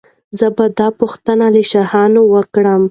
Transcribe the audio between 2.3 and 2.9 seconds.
وکړم.